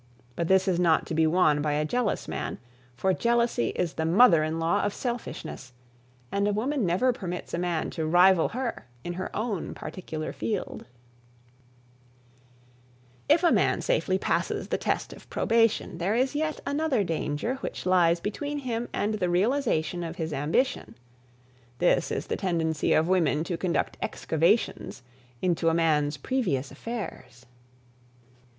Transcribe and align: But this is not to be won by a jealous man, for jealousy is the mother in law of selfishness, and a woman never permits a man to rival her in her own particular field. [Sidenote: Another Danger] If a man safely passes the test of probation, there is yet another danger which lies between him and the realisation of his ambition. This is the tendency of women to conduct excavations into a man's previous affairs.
But 0.35 0.47
this 0.47 0.67
is 0.67 0.79
not 0.79 1.05
to 1.05 1.13
be 1.13 1.27
won 1.27 1.61
by 1.61 1.73
a 1.73 1.85
jealous 1.85 2.27
man, 2.27 2.57
for 2.95 3.13
jealousy 3.13 3.67
is 3.75 3.93
the 3.93 4.03
mother 4.03 4.43
in 4.43 4.57
law 4.57 4.81
of 4.81 4.95
selfishness, 4.95 5.73
and 6.31 6.47
a 6.47 6.51
woman 6.53 6.87
never 6.87 7.13
permits 7.13 7.53
a 7.53 7.59
man 7.59 7.91
to 7.91 8.07
rival 8.07 8.49
her 8.49 8.87
in 9.03 9.13
her 9.13 9.29
own 9.35 9.75
particular 9.75 10.33
field. 10.33 10.87
[Sidenote: 10.89 11.19
Another 13.27 13.27
Danger] 13.27 13.33
If 13.35 13.43
a 13.43 13.53
man 13.55 13.81
safely 13.83 14.17
passes 14.17 14.67
the 14.69 14.79
test 14.79 15.13
of 15.13 15.29
probation, 15.29 15.99
there 15.99 16.15
is 16.15 16.33
yet 16.33 16.61
another 16.65 17.03
danger 17.03 17.57
which 17.57 17.85
lies 17.85 18.19
between 18.19 18.57
him 18.57 18.89
and 18.91 19.13
the 19.19 19.29
realisation 19.29 20.03
of 20.03 20.15
his 20.15 20.33
ambition. 20.33 20.95
This 21.77 22.09
is 22.11 22.25
the 22.25 22.37
tendency 22.37 22.91
of 22.93 23.07
women 23.07 23.43
to 23.43 23.55
conduct 23.55 23.97
excavations 24.01 25.03
into 25.43 25.69
a 25.69 25.75
man's 25.75 26.17
previous 26.17 26.71
affairs. 26.71 27.45